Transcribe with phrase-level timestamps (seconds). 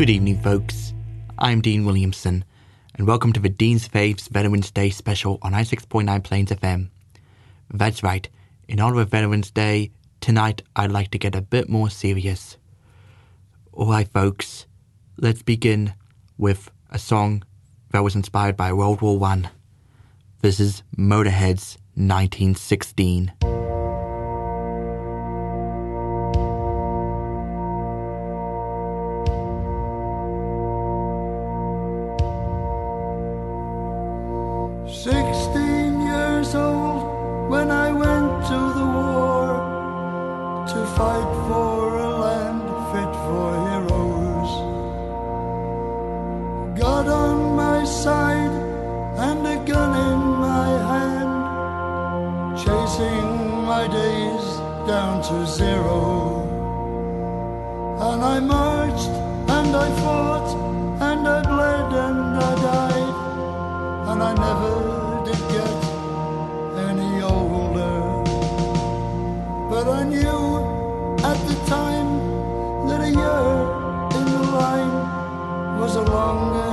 [0.00, 0.94] Good evening, folks.
[1.36, 2.46] I'm Dean Williamson,
[2.94, 6.88] and welcome to the Dean's Faves Veterans Day special on i6.9 Plains FM.
[7.70, 8.26] That's right,
[8.66, 9.90] in honor of Veterans Day,
[10.22, 12.56] tonight I'd like to get a bit more serious.
[13.74, 14.64] Alright, folks,
[15.18, 15.92] let's begin
[16.38, 17.44] with a song
[17.90, 19.50] that was inspired by World War One.
[20.40, 23.32] This is Motorhead's 1916.
[52.70, 54.44] Chasing my days
[54.86, 55.98] down to zero.
[58.08, 59.14] And I marched
[59.56, 60.50] and I fought
[61.08, 63.14] and I bled and I died
[64.10, 64.74] and I never
[65.26, 65.80] did get
[66.88, 67.98] any older.
[69.70, 70.40] But I knew
[71.30, 72.10] at the time
[72.88, 73.50] that a year
[74.18, 74.94] in the line
[75.80, 76.69] was a long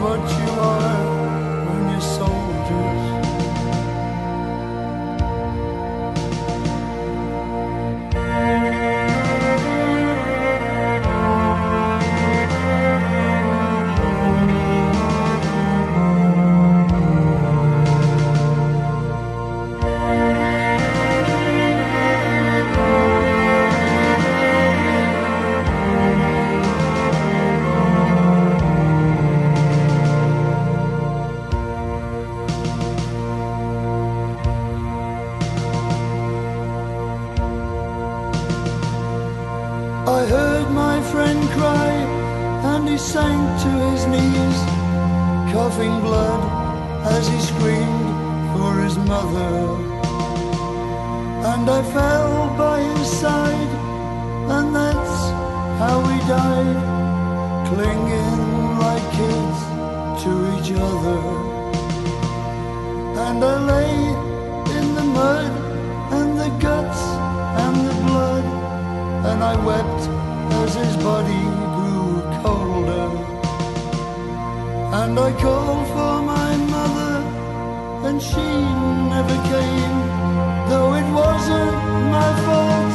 [0.00, 0.89] what you are
[69.40, 70.02] and I wept
[70.60, 71.44] as his body
[71.76, 73.08] grew colder.
[75.00, 77.14] And I called for my mother,
[78.06, 78.46] and she
[79.14, 79.98] never came,
[80.68, 81.76] though it wasn't
[82.16, 82.92] my fault,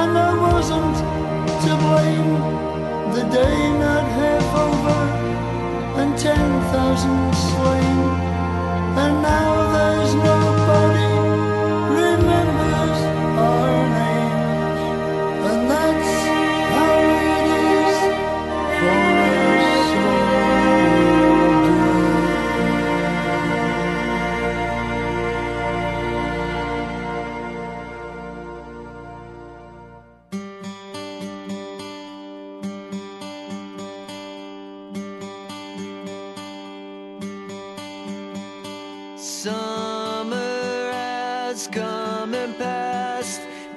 [0.00, 0.96] and I wasn't
[1.64, 2.32] to blame.
[3.16, 5.00] The day not half over,
[6.00, 7.98] and ten thousand slain,
[9.02, 10.53] and now there's nobody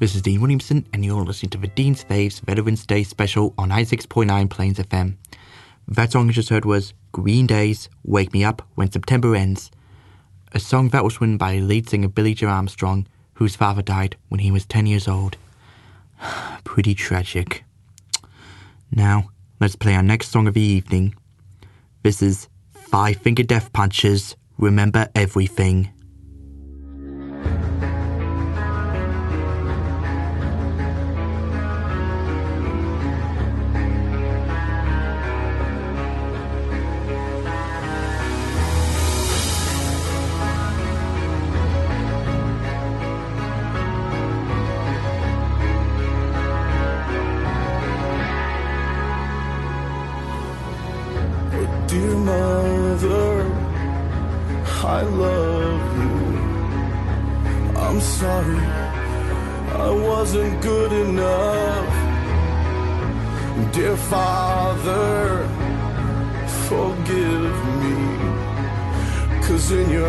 [0.00, 3.68] This is Dean Williamson, and you're listening to the Dean's Faves Veterans Day special on
[3.68, 5.18] 96.9 Plains FM.
[5.86, 9.70] That song you just heard was Green Days Wake Me Up When September Ends,
[10.52, 14.40] a song that was written by lead singer Billie Joe Armstrong, whose father died when
[14.40, 15.36] he was 10 years old.
[16.64, 17.64] Pretty tragic.
[18.90, 19.28] Now,
[19.60, 21.14] let's play our next song of the evening.
[22.04, 25.90] This is Five Finger Death Punches Remember Everything.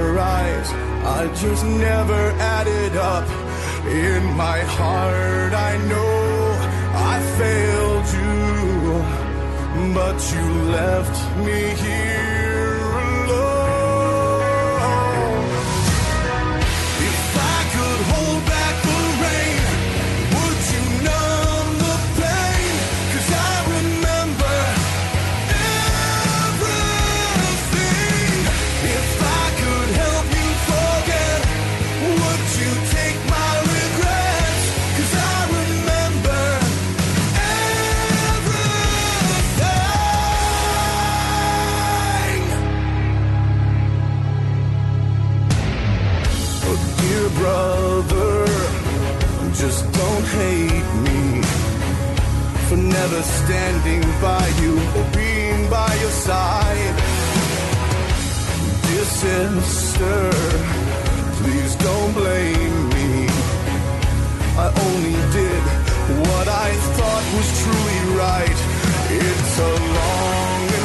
[0.01, 0.69] Your eyes,
[1.17, 2.21] I just never
[2.57, 3.27] added up.
[4.05, 6.15] In my heart, I know
[7.11, 8.35] I failed you,
[9.97, 10.45] but you
[10.77, 12.20] left me here
[53.21, 56.95] never standing by you or being by your side.
[58.87, 60.31] Dear sister,
[61.41, 63.27] please don't blame me.
[64.57, 65.63] I only did
[66.27, 68.59] what I thought was truly right.
[69.09, 70.80] It's a long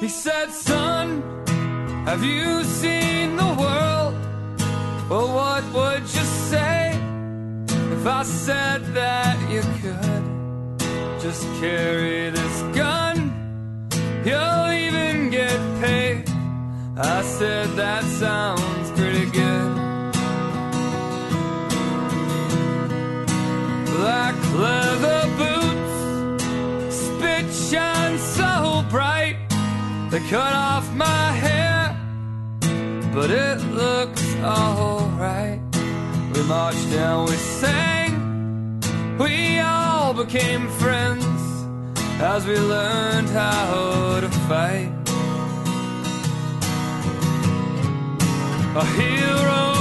[0.00, 1.22] He said, Son,
[2.04, 4.14] have you seen the world?
[5.08, 6.98] Well, what would you say
[7.96, 13.16] if I said that you could just carry this gun?
[14.24, 16.24] You'll even get paid.
[16.96, 19.74] I said, That sounds pretty good.
[23.86, 24.34] Black
[30.30, 31.96] cut off my hair,
[33.12, 35.60] but it looks alright.
[36.34, 38.12] We marched down, we sang,
[39.18, 41.24] we all became friends.
[42.20, 44.92] as we learned how to fight.
[48.76, 49.73] A hero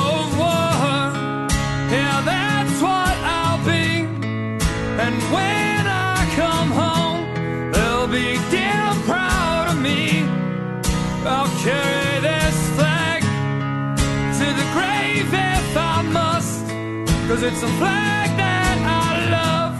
[17.45, 19.75] it's a flag that I love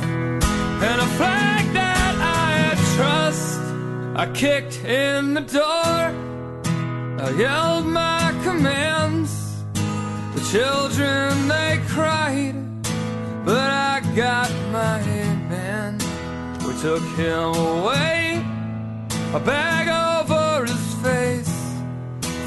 [0.83, 3.59] and a flag that I trust.
[4.15, 6.01] I kicked in the door,
[7.25, 9.63] I yelled my commands.
[10.35, 12.55] The children they cried,
[13.45, 14.99] but I got my
[15.53, 15.99] man.
[16.67, 18.43] We took him away,
[19.33, 21.55] a bag over his face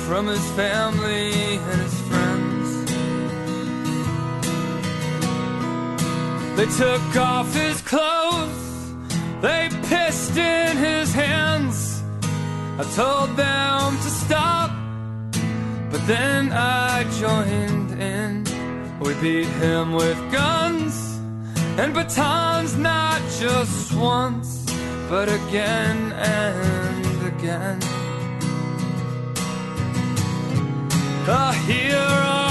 [0.06, 1.95] from his family and his
[6.56, 8.94] They took off his clothes,
[9.42, 12.02] they pissed in his hands.
[12.78, 14.70] I told them to stop,
[15.90, 18.44] but then I joined in.
[19.00, 21.20] We beat him with guns
[21.78, 24.64] and batons, not just once,
[25.10, 27.78] but again and again.
[31.28, 32.45] a hero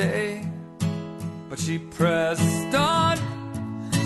[0.00, 0.46] stay.
[1.48, 3.16] But she pressed on.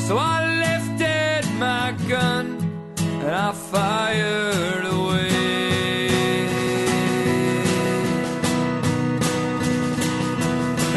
[0.07, 2.47] So I lifted my gun
[2.99, 6.09] and I fired away.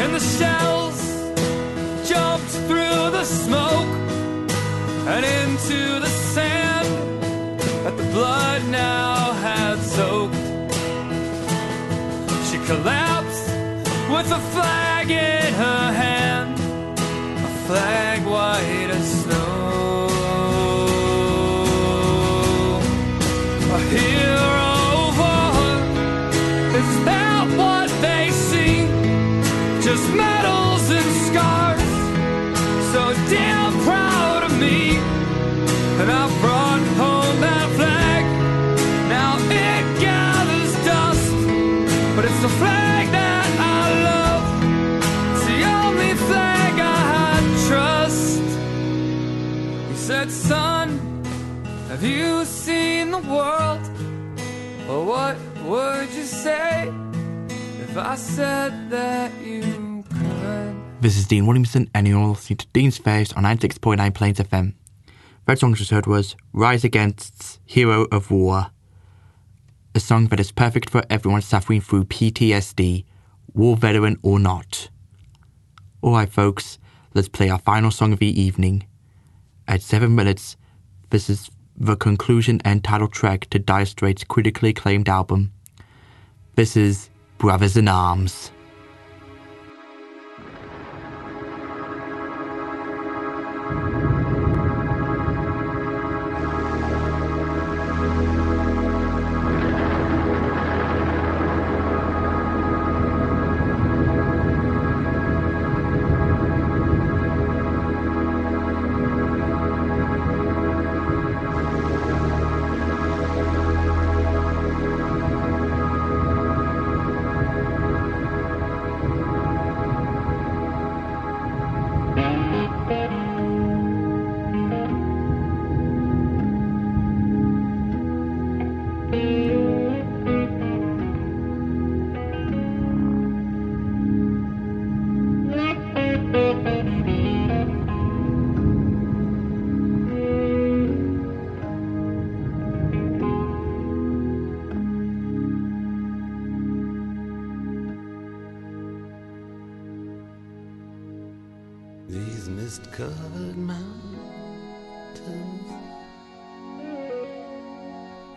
[0.02, 1.00] And the shells
[2.10, 3.92] jumped through the smoke
[5.12, 6.88] and into the sand
[7.84, 10.34] that the blood now had soaked.
[12.48, 13.27] She collapsed
[14.08, 19.27] with a flag in her hand, a flag white as
[61.00, 64.74] This is Dean Williamson, and you're listening to Dean's Faves on 96.9 Plains FM.
[65.46, 68.70] Third song just heard was Rise Against's Hero of War,
[69.94, 73.04] a song that is perfect for everyone suffering through PTSD,
[73.52, 74.90] war veteran or not.
[76.00, 76.78] Alright, folks,
[77.14, 78.86] let's play our final song of the evening.
[79.66, 80.56] At 7 minutes,
[81.10, 85.52] this is the conclusion and title track to Dire Straits' critically acclaimed album.
[86.54, 88.50] This is Brothers in Arms.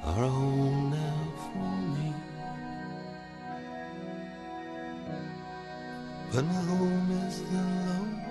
[0.04, 2.14] are a home now for me.
[6.34, 8.31] But my home is the lonely.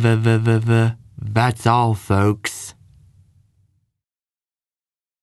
[0.00, 0.96] v v v v.
[1.20, 2.74] That's all, folks.